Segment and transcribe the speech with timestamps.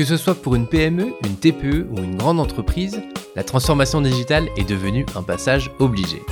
[0.00, 3.02] Que ce soit pour une PME, une TPE ou une grande entreprise,
[3.36, 6.22] la transformation digitale est devenue un passage obligé.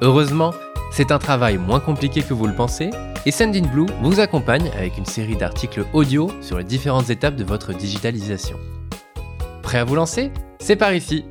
[0.00, 0.54] Heureusement,
[0.92, 2.88] c'est un travail moins compliqué que vous le pensez
[3.26, 7.74] et Sendinblue vous accompagne avec une série d'articles audio sur les différentes étapes de votre
[7.74, 8.56] digitalisation.
[9.62, 10.32] Prêt à vous lancer?
[10.58, 11.26] C'est par ici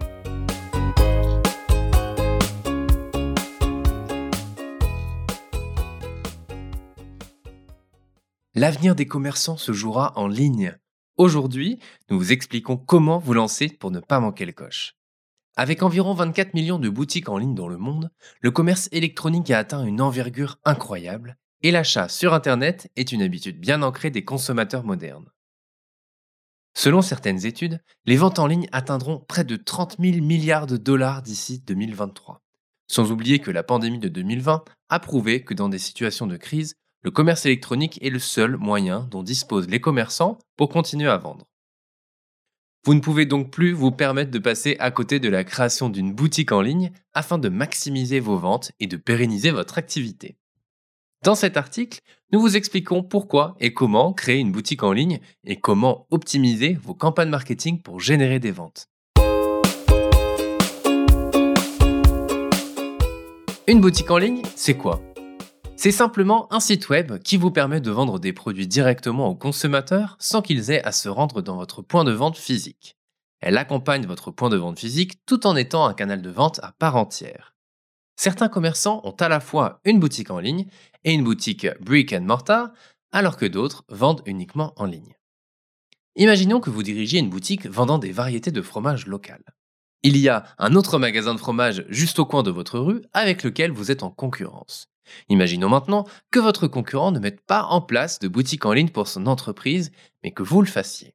[8.53, 10.77] L'avenir des commerçants se jouera en ligne.
[11.17, 11.79] Aujourd'hui,
[12.11, 14.93] nous vous expliquons comment vous lancer pour ne pas manquer le coche.
[15.55, 19.57] Avec environ 24 millions de boutiques en ligne dans le monde, le commerce électronique a
[19.57, 24.83] atteint une envergure incroyable et l'achat sur Internet est une habitude bien ancrée des consommateurs
[24.83, 25.31] modernes.
[26.75, 31.23] Selon certaines études, les ventes en ligne atteindront près de 30 000 milliards de dollars
[31.23, 32.43] d'ici 2023.
[32.87, 36.75] Sans oublier que la pandémie de 2020 a prouvé que dans des situations de crise,
[37.07, 41.47] le commerce électronique est le seul moyen dont disposent les commerçants pour continuer à vendre.
[42.83, 46.13] Vous ne pouvez donc plus vous permettre de passer à côté de la création d'une
[46.13, 50.35] boutique en ligne afin de maximiser vos ventes et de pérenniser votre activité.
[51.23, 52.01] Dans cet article,
[52.33, 56.93] nous vous expliquons pourquoi et comment créer une boutique en ligne et comment optimiser vos
[56.93, 58.89] campagnes marketing pour générer des ventes.
[63.65, 65.01] Une boutique en ligne, c'est quoi?
[65.77, 70.17] C'est simplement un site web qui vous permet de vendre des produits directement aux consommateurs
[70.19, 72.97] sans qu'ils aient à se rendre dans votre point de vente physique.
[73.41, 76.71] Elle accompagne votre point de vente physique tout en étant un canal de vente à
[76.71, 77.55] part entière.
[78.15, 80.65] Certains commerçants ont à la fois une boutique en ligne
[81.03, 82.71] et une boutique brick and mortar,
[83.11, 85.15] alors que d'autres vendent uniquement en ligne.
[86.15, 89.43] Imaginons que vous dirigiez une boutique vendant des variétés de fromage local.
[90.01, 93.43] Il y a un autre magasin de fromage juste au coin de votre rue avec
[93.43, 94.87] lequel vous êtes en concurrence.
[95.29, 99.07] Imaginons maintenant que votre concurrent ne mette pas en place de boutique en ligne pour
[99.07, 99.91] son entreprise,
[100.23, 101.13] mais que vous le fassiez.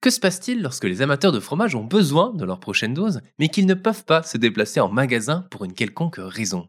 [0.00, 3.48] Que se passe-t-il lorsque les amateurs de fromage ont besoin de leur prochaine dose, mais
[3.48, 6.68] qu'ils ne peuvent pas se déplacer en magasin pour une quelconque raison?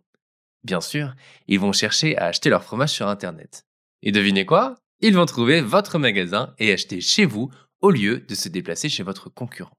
[0.64, 1.14] Bien sûr,
[1.48, 3.66] ils vont chercher à acheter leur fromage sur Internet.
[4.02, 4.76] Et devinez quoi?
[5.02, 7.52] Ils vont trouver votre magasin et acheter chez vous
[7.82, 9.78] au lieu de se déplacer chez votre concurrent.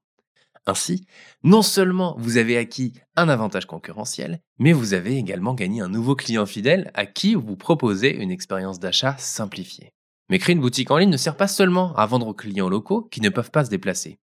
[0.67, 1.05] Ainsi,
[1.43, 6.13] non seulement vous avez acquis un avantage concurrentiel, mais vous avez également gagné un nouveau
[6.13, 9.93] client fidèle à qui vous proposez une expérience d'achat simplifiée.
[10.29, 13.03] Mais créer une boutique en ligne ne sert pas seulement à vendre aux clients locaux
[13.03, 14.19] qui ne peuvent pas se déplacer.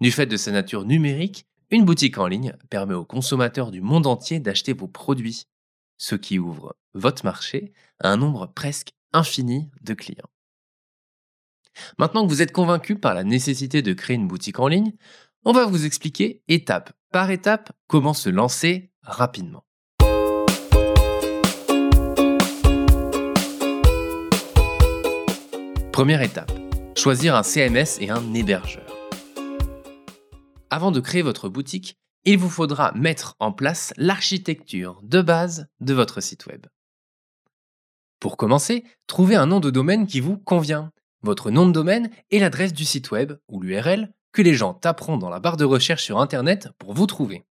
[0.00, 4.08] Du fait de sa nature numérique, une boutique en ligne permet aux consommateurs du monde
[4.08, 5.44] entier d'acheter vos produits,
[5.98, 10.28] ce qui ouvre votre marché à un nombre presque infini de clients.
[11.98, 14.92] Maintenant que vous êtes convaincu par la nécessité de créer une boutique en ligne,
[15.48, 19.64] on va vous expliquer étape par étape comment se lancer rapidement.
[25.92, 26.50] Première étape,
[26.96, 28.92] choisir un CMS et un hébergeur.
[30.68, 35.94] Avant de créer votre boutique, il vous faudra mettre en place l'architecture de base de
[35.94, 36.66] votre site web.
[38.18, 40.90] Pour commencer, trouvez un nom de domaine qui vous convient.
[41.22, 44.12] Votre nom de domaine et l'adresse du site web ou l'URL
[44.42, 47.44] les gens taperont dans la barre de recherche sur Internet pour vous trouver.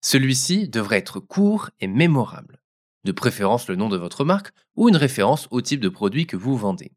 [0.00, 2.60] Celui-ci devrait être court et mémorable,
[3.04, 6.36] de préférence le nom de votre marque ou une référence au type de produit que
[6.36, 6.92] vous vendez.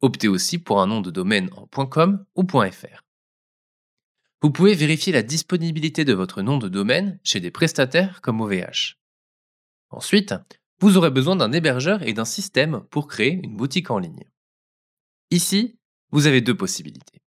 [0.00, 3.02] Optez aussi pour un nom de domaine en .com ou .fr.
[4.42, 8.96] Vous pouvez vérifier la disponibilité de votre nom de domaine chez des prestataires comme OVH.
[9.90, 10.34] Ensuite,
[10.80, 14.24] vous aurez besoin d'un hébergeur et d'un système pour créer une boutique en ligne.
[15.30, 15.78] Ici,
[16.10, 17.22] vous avez deux possibilités.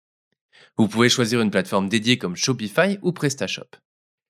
[0.78, 3.78] Vous pouvez choisir une plateforme dédiée comme Shopify ou PrestaShop.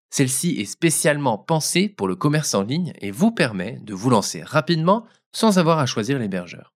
[0.10, 4.42] Celle-ci est spécialement pensée pour le commerce en ligne et vous permet de vous lancer
[4.44, 6.74] rapidement sans avoir à choisir l'hébergeur.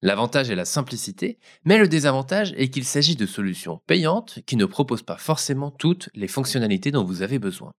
[0.00, 4.64] L'avantage est la simplicité, mais le désavantage est qu'il s'agit de solutions payantes qui ne
[4.64, 7.72] proposent pas forcément toutes les fonctionnalités dont vous avez besoin.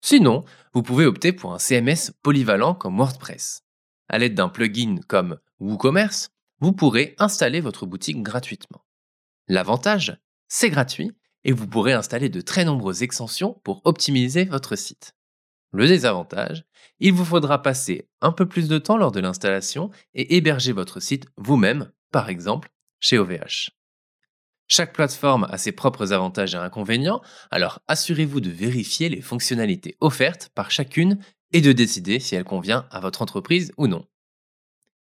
[0.00, 3.64] Sinon, vous pouvez opter pour un CMS polyvalent comme WordPress.
[4.08, 6.30] À l'aide d'un plugin comme WooCommerce,
[6.60, 8.83] vous pourrez installer votre boutique gratuitement.
[9.48, 10.16] L'avantage,
[10.48, 11.12] c'est gratuit
[11.44, 15.14] et vous pourrez installer de très nombreuses extensions pour optimiser votre site.
[15.72, 16.64] Le désavantage,
[17.00, 21.00] il vous faudra passer un peu plus de temps lors de l'installation et héberger votre
[21.00, 22.70] site vous-même, par exemple
[23.00, 23.70] chez OVH.
[24.66, 27.20] Chaque plateforme a ses propres avantages et inconvénients,
[27.50, 31.18] alors assurez-vous de vérifier les fonctionnalités offertes par chacune
[31.52, 34.06] et de décider si elle convient à votre entreprise ou non.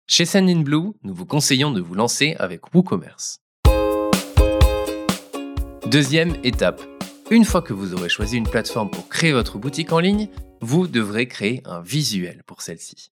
[0.07, 3.44] Chez Sendinblue, nous vous conseillons de vous lancer avec WooCommerce.
[5.87, 6.81] Deuxième étape.
[7.29, 10.29] Une fois que vous aurez choisi une plateforme pour créer votre boutique en ligne,
[10.59, 13.11] vous devrez créer un visuel pour celle-ci.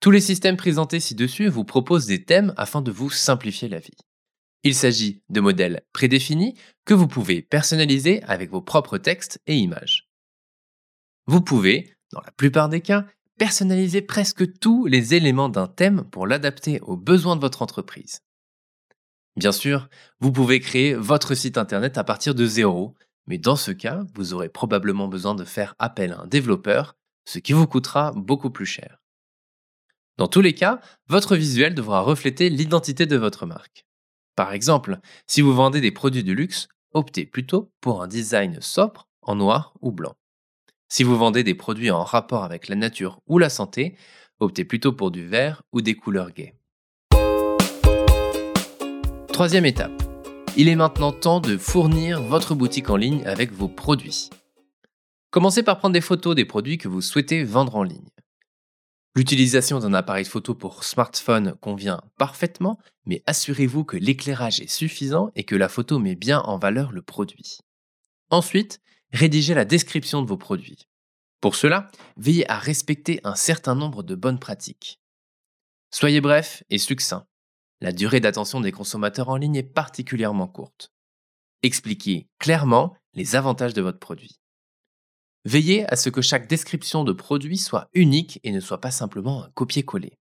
[0.00, 3.98] Tous les systèmes présentés ci-dessus vous proposent des thèmes afin de vous simplifier la vie.
[4.62, 6.54] Il s'agit de modèles prédéfinis
[6.86, 10.08] que vous pouvez personnaliser avec vos propres textes et images.
[11.26, 13.04] Vous pouvez, dans la plupart des cas,
[13.38, 18.22] personnaliser presque tous les éléments d'un thème pour l'adapter aux besoins de votre entreprise.
[19.36, 19.88] Bien sûr,
[20.20, 22.94] vous pouvez créer votre site internet à partir de zéro,
[23.26, 27.38] mais dans ce cas, vous aurez probablement besoin de faire appel à un développeur, ce
[27.38, 28.98] qui vous coûtera beaucoup plus cher.
[30.18, 33.86] Dans tous les cas, votre visuel devra refléter l'identité de votre marque.
[34.36, 39.08] Par exemple, si vous vendez des produits de luxe, optez plutôt pour un design sobre
[39.22, 40.14] en noir ou blanc.
[40.88, 43.96] Si vous vendez des produits en rapport avec la nature ou la santé,
[44.40, 46.54] optez plutôt pour du vert ou des couleurs gaies.
[49.32, 50.02] Troisième étape.
[50.58, 54.28] Il est maintenant temps de fournir votre boutique en ligne avec vos produits.
[55.30, 58.10] Commencez par prendre des photos des produits que vous souhaitez vendre en ligne.
[59.16, 65.44] L'utilisation d'un appareil photo pour smartphone convient parfaitement, mais assurez-vous que l'éclairage est suffisant et
[65.44, 67.58] que la photo met bien en valeur le produit.
[68.28, 68.80] Ensuite,
[69.14, 70.88] rédigez la description de vos produits.
[71.40, 71.88] Pour cela,
[72.18, 75.00] veillez à respecter un certain nombre de bonnes pratiques.
[75.90, 77.26] Soyez bref et succinct.
[77.82, 80.92] La durée d'attention des consommateurs en ligne est particulièrement courte.
[81.64, 84.38] Expliquez clairement les avantages de votre produit.
[85.44, 89.42] Veillez à ce que chaque description de produit soit unique et ne soit pas simplement
[89.42, 90.16] un copier-coller.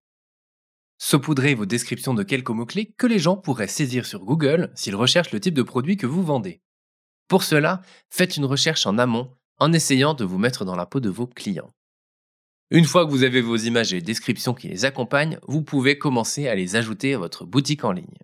[0.98, 5.32] Saupoudrez vos descriptions de quelques mots-clés que les gens pourraient saisir sur Google s'ils recherchent
[5.32, 6.64] le type de produit que vous vendez.
[7.28, 11.00] Pour cela, faites une recherche en amont en essayant de vous mettre dans la peau
[11.00, 11.72] de vos clients.
[12.74, 16.48] Une fois que vous avez vos images et descriptions qui les accompagnent, vous pouvez commencer
[16.48, 18.18] à les ajouter à votre boutique en ligne.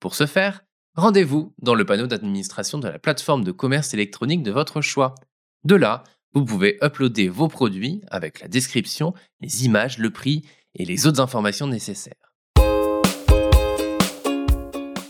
[0.00, 0.64] Pour ce faire,
[0.96, 5.14] rendez-vous dans le panneau d'administration de la plateforme de commerce électronique de votre choix
[5.64, 6.04] de là,
[6.34, 10.44] vous pouvez uploader vos produits avec la description, les images, le prix
[10.74, 12.34] et les autres informations nécessaires.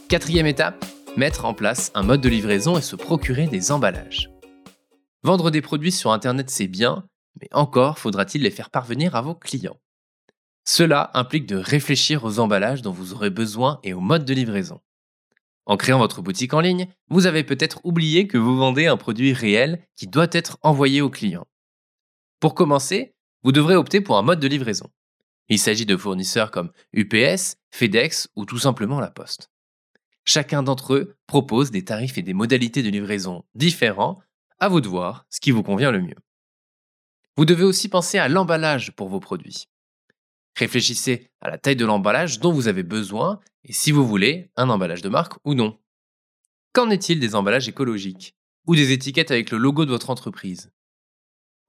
[0.08, 0.84] Quatrième étape,
[1.16, 4.30] mettre en place un mode de livraison et se procurer des emballages.
[5.24, 7.04] Vendre des produits sur Internet, c'est bien,
[7.40, 9.80] mais encore faudra-t-il les faire parvenir à vos clients.
[10.64, 14.80] Cela implique de réfléchir aux emballages dont vous aurez besoin et au mode de livraison.
[15.64, 19.32] En créant votre boutique en ligne, vous avez peut-être oublié que vous vendez un produit
[19.32, 21.46] réel qui doit être envoyé au client.
[22.40, 24.90] Pour commencer, vous devrez opter pour un mode de livraison.
[25.48, 29.50] Il s'agit de fournisseurs comme UPS, FedEx ou tout simplement La Poste.
[30.24, 34.20] Chacun d'entre eux propose des tarifs et des modalités de livraison différents,
[34.60, 36.16] à vous de voir ce qui vous convient le mieux.
[37.38, 39.68] Vous devez aussi penser à l'emballage pour vos produits.
[40.56, 44.68] Réfléchissez à la taille de l'emballage dont vous avez besoin et si vous voulez un
[44.68, 45.78] emballage de marque ou non.
[46.72, 48.34] Qu'en est-il des emballages écologiques
[48.66, 50.72] ou des étiquettes avec le logo de votre entreprise?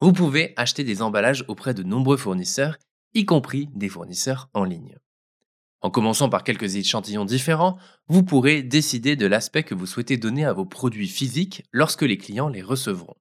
[0.02, 2.80] Vous pouvez acheter des emballages auprès de nombreux fournisseurs,
[3.14, 4.98] y compris des fournisseurs en ligne.
[5.82, 7.78] En commençant par quelques échantillons différents,
[8.08, 12.18] vous pourrez décider de l'aspect que vous souhaitez donner à vos produits physiques lorsque les
[12.18, 13.18] clients les recevront.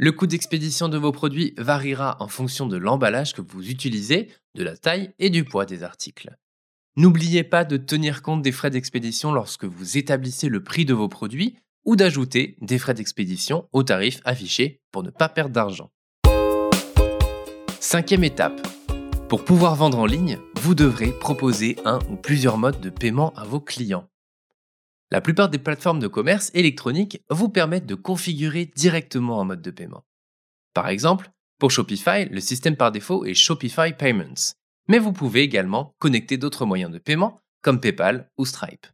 [0.00, 4.62] Le coût d'expédition de vos produits variera en fonction de l'emballage que vous utilisez, de
[4.62, 6.36] la taille et du poids des articles.
[6.96, 11.08] N'oubliez pas de tenir compte des frais d'expédition lorsque vous établissez le prix de vos
[11.08, 15.90] produits ou d'ajouter des frais d'expédition au tarif affiché pour ne pas perdre d'argent.
[17.80, 18.64] Cinquième étape.
[19.28, 23.42] Pour pouvoir vendre en ligne, vous devrez proposer un ou plusieurs modes de paiement à
[23.42, 24.08] vos clients.
[25.10, 29.70] La plupart des plateformes de commerce électronique vous permettent de configurer directement un mode de
[29.70, 30.04] paiement.
[30.74, 34.54] Par exemple, pour Shopify, le système par défaut est Shopify Payments,
[34.86, 38.86] mais vous pouvez également connecter d'autres moyens de paiement comme PayPal ou Stripe.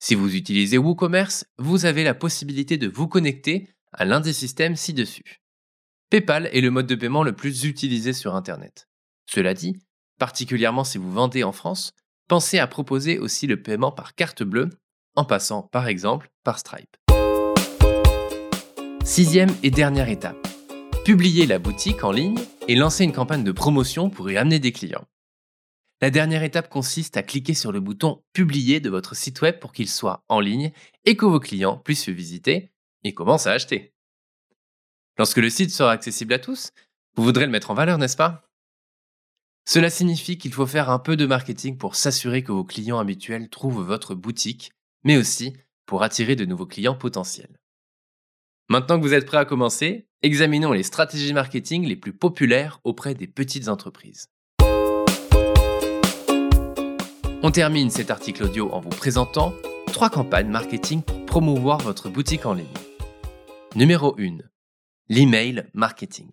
[0.00, 4.74] Si vous utilisez WooCommerce, vous avez la possibilité de vous connecter à l'un des systèmes
[4.74, 5.42] ci-dessus.
[6.10, 8.88] PayPal est le mode de paiement le plus utilisé sur Internet.
[9.26, 9.78] Cela dit,
[10.18, 11.92] particulièrement si vous vendez en France,
[12.32, 14.70] pensez à proposer aussi le paiement par carte bleue,
[15.16, 16.96] en passant par exemple par Stripe.
[19.04, 20.48] Sixième et dernière étape.
[21.04, 24.72] Publier la boutique en ligne et lancer une campagne de promotion pour y amener des
[24.72, 25.04] clients.
[26.00, 29.74] La dernière étape consiste à cliquer sur le bouton Publier de votre site web pour
[29.74, 30.72] qu'il soit en ligne
[31.04, 32.72] et que vos clients puissent le visiter
[33.04, 33.92] et commencent à acheter.
[35.18, 36.70] Lorsque le site sera accessible à tous,
[37.14, 38.48] vous voudrez le mettre en valeur, n'est-ce pas?
[39.64, 43.48] Cela signifie qu'il faut faire un peu de marketing pour s'assurer que vos clients habituels
[43.48, 44.72] trouvent votre boutique,
[45.04, 45.54] mais aussi
[45.86, 47.58] pour attirer de nouveaux clients potentiels.
[48.68, 53.14] Maintenant que vous êtes prêt à commencer, examinons les stratégies marketing les plus populaires auprès
[53.14, 54.28] des petites entreprises.
[57.44, 59.52] On termine cet article audio en vous présentant
[59.92, 62.66] trois campagnes marketing pour promouvoir votre boutique en ligne.
[63.74, 64.38] Numéro 1.
[65.08, 66.30] L'email marketing.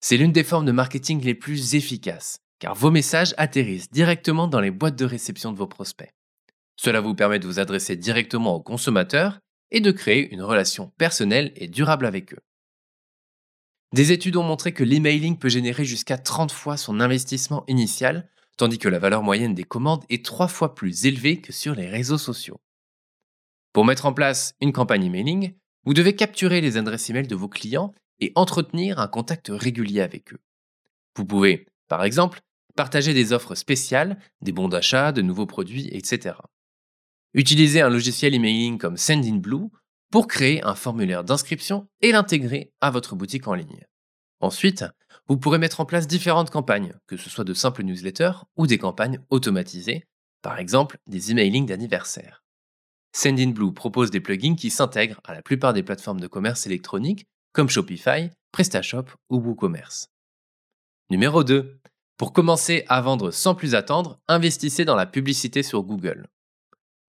[0.00, 4.60] C'est l'une des formes de marketing les plus efficaces, car vos messages atterrissent directement dans
[4.60, 6.12] les boîtes de réception de vos prospects.
[6.76, 9.40] Cela vous permet de vous adresser directement aux consommateurs
[9.70, 12.40] et de créer une relation personnelle et durable avec eux.
[13.92, 18.78] Des études ont montré que l'emailing peut générer jusqu'à 30 fois son investissement initial, tandis
[18.78, 22.18] que la valeur moyenne des commandes est 3 fois plus élevée que sur les réseaux
[22.18, 22.60] sociaux.
[23.72, 27.48] Pour mettre en place une campagne emailing, vous devez capturer les adresses email de vos
[27.48, 30.40] clients et entretenir un contact régulier avec eux.
[31.16, 32.40] Vous pouvez, par exemple,
[32.76, 36.36] partager des offres spéciales, des bons d'achat, de nouveaux produits, etc.
[37.34, 39.68] Utilisez un logiciel emailing comme Sendinblue
[40.10, 43.84] pour créer un formulaire d'inscription et l'intégrer à votre boutique en ligne.
[44.40, 44.84] Ensuite,
[45.26, 48.78] vous pourrez mettre en place différentes campagnes, que ce soit de simples newsletters ou des
[48.78, 50.06] campagnes automatisées,
[50.40, 52.44] par exemple des emailings d'anniversaire.
[53.12, 57.68] Sendinblue propose des plugins qui s'intègrent à la plupart des plateformes de commerce électronique comme
[57.68, 60.10] Shopify, PrestaShop ou WooCommerce.
[61.10, 61.80] Numéro 2.
[62.16, 66.26] Pour commencer à vendre sans plus attendre, investissez dans la publicité sur Google.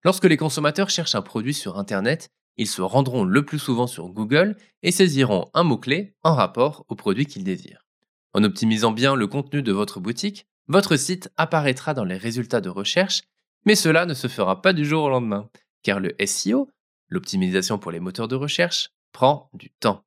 [0.02, 4.08] Lorsque les consommateurs cherchent un produit sur Internet, ils se rendront le plus souvent sur
[4.08, 7.86] Google et saisiront un mot-clé en rapport au produit qu'ils désirent.
[8.32, 12.68] En optimisant bien le contenu de votre boutique, votre site apparaîtra dans les résultats de
[12.68, 13.22] recherche,
[13.66, 15.50] mais cela ne se fera pas du jour au lendemain,
[15.82, 16.70] car le SEO,
[17.08, 20.04] l'optimisation pour les moteurs de recherche, prend du temps.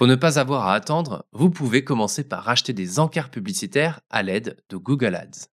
[0.00, 4.22] Pour ne pas avoir à attendre, vous pouvez commencer par acheter des encarts publicitaires à
[4.22, 5.48] l'aide de Google Ads.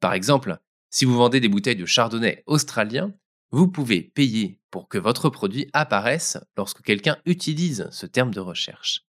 [0.00, 0.58] Par exemple,
[0.90, 3.14] si vous vendez des bouteilles de chardonnay australien,
[3.52, 9.06] vous pouvez payer pour que votre produit apparaisse lorsque quelqu'un utilise ce terme de recherche.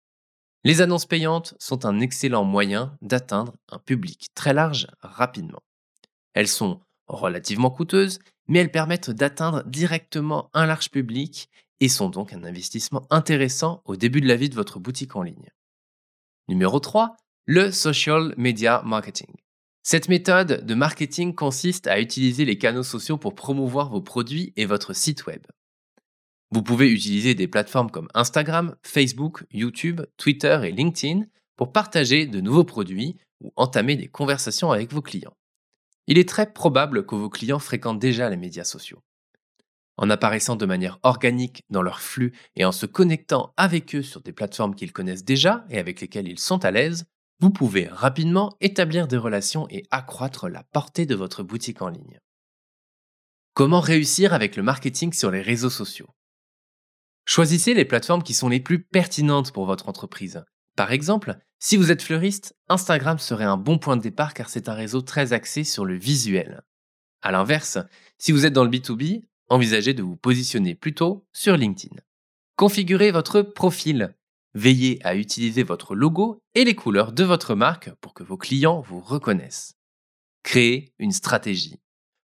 [0.64, 5.62] Les annonces payantes sont un excellent moyen d'atteindre un public très large rapidement.
[6.34, 12.34] Elles sont relativement coûteuses, mais elles permettent d'atteindre directement un large public et sont donc
[12.34, 15.50] un investissement intéressant au début de la vie de votre boutique en ligne.
[16.48, 19.34] Numéro 3, le social media marketing.
[19.84, 24.66] Cette méthode de marketing consiste à utiliser les canaux sociaux pour promouvoir vos produits et
[24.66, 25.42] votre site web.
[26.52, 32.42] Vous pouvez utiliser des plateformes comme Instagram, Facebook, YouTube, Twitter et LinkedIn pour partager de
[32.42, 35.36] nouveaux produits ou entamer des conversations avec vos clients.
[36.08, 39.02] Il est très probable que vos clients fréquentent déjà les médias sociaux.
[40.02, 44.22] En apparaissant de manière organique dans leur flux et en se connectant avec eux sur
[44.22, 47.04] des plateformes qu'ils connaissent déjà et avec lesquelles ils sont à l'aise,
[47.42, 52.18] vous pouvez rapidement établir des relations et accroître la portée de votre boutique en ligne.
[53.54, 56.08] Comment réussir avec le marketing sur les réseaux sociaux?
[57.26, 60.46] Choisissez les plateformes qui sont les plus pertinentes pour votre entreprise.
[60.78, 64.70] Par exemple, si vous êtes fleuriste, Instagram serait un bon point de départ car c'est
[64.70, 66.62] un réseau très axé sur le visuel.
[67.22, 67.80] A l'inverse,
[68.18, 71.96] si vous êtes dans le B2B, envisagez de vous positionner plutôt sur LinkedIn.
[72.56, 74.14] Configurez votre profil
[74.56, 78.82] Veillez à utiliser votre logo et les couleurs de votre marque pour que vos clients
[78.82, 79.76] vous reconnaissent.
[80.44, 81.78] Créez une stratégie.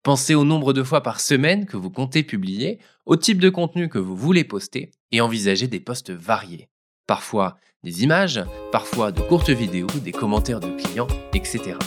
[0.03, 3.89] Pensez au nombre de fois par semaine que vous comptez publier, au type de contenu
[3.89, 6.69] que vous voulez poster et envisagez des posts variés.
[7.07, 11.77] Parfois des images, parfois de courtes vidéos, des commentaires de clients, etc.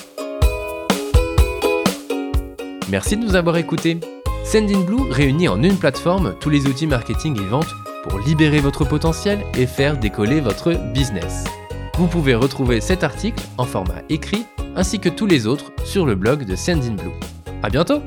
[2.91, 4.01] Merci de nous avoir écoutés.
[4.45, 9.43] Sendinblue réunit en une plateforme tous les outils marketing et vente pour libérer votre potentiel
[9.57, 11.45] et faire décoller votre business.
[11.97, 14.45] Vous pouvez retrouver cet article en format écrit
[14.77, 17.11] ainsi que tous les autres sur le blog de Sendinblue.
[17.63, 18.03] À bientôt!